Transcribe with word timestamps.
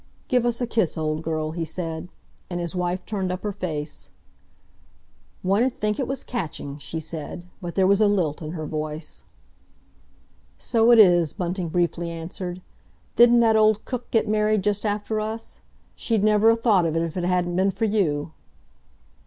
"Give 0.27 0.47
us 0.47 0.59
a 0.59 0.65
kiss, 0.65 0.97
old 0.97 1.21
girl," 1.21 1.51
he 1.51 1.63
said. 1.63 2.09
And 2.49 2.59
his 2.59 2.75
wife 2.75 3.05
turned 3.05 3.31
up 3.31 3.43
her 3.43 3.51
face. 3.51 4.09
"One 5.43 5.61
'ud 5.61 5.75
think 5.75 5.99
it 5.99 6.07
was 6.07 6.23
catching!" 6.23 6.79
she 6.79 6.99
said, 6.99 7.45
but 7.61 7.75
there 7.75 7.85
was 7.85 8.01
a 8.01 8.07
lilt 8.07 8.41
in 8.41 8.53
her 8.53 8.65
voice. 8.65 9.21
"So 10.57 10.89
it 10.89 10.97
is," 10.97 11.33
Bunting 11.33 11.69
briefly 11.69 12.09
answered. 12.09 12.63
"Didn't 13.15 13.41
that 13.41 13.55
old 13.55 13.85
cook 13.85 14.09
get 14.09 14.27
married 14.27 14.63
just 14.63 14.87
after 14.87 15.19
us? 15.21 15.61
She'd 15.93 16.23
never 16.23 16.49
'a 16.49 16.55
thought 16.55 16.87
of 16.87 16.95
it 16.95 17.03
if 17.03 17.15
it 17.15 17.23
hadn't 17.25 17.55
been 17.55 17.69
for 17.69 17.85
you!" 17.85 18.31